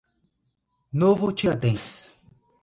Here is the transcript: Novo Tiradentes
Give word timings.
Novo 0.93 1.31
Tiradentes 1.31 2.11